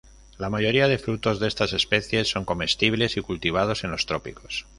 [0.39, 4.65] La mayoría de frutos de estas especies son comestibles y cultivados en los trópicos.